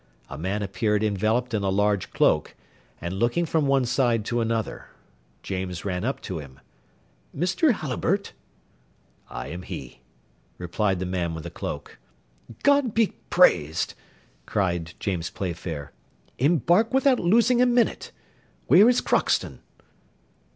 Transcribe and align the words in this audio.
A 0.31 0.35
man 0.39 0.63
appeared 0.63 1.03
enveloped 1.03 1.53
in 1.53 1.61
a 1.61 1.69
large 1.69 2.09
cloak, 2.09 2.55
and 2.99 3.19
looking 3.19 3.45
from 3.45 3.67
one 3.67 3.85
side 3.85 4.25
to 4.25 4.41
another. 4.41 4.87
James 5.43 5.85
ran 5.85 6.03
up 6.03 6.21
to 6.21 6.39
him. 6.39 6.59
"Mr. 7.37 7.71
Halliburtt?" 7.71 8.33
"I 9.29 9.49
am 9.49 9.61
he," 9.61 10.01
replied 10.57 10.97
the 10.97 11.05
man 11.05 11.35
with 11.35 11.43
the 11.43 11.51
cloak. 11.51 11.99
"God 12.63 12.95
be 12.95 13.13
praised!" 13.29 13.93
cried 14.47 14.95
James 14.99 15.29
Playfair. 15.29 15.91
"Embark 16.39 16.95
without 16.95 17.19
losing 17.19 17.61
a 17.61 17.67
minute. 17.67 18.11
Where 18.65 18.89
is 18.89 19.01
Crockston?" 19.01 19.59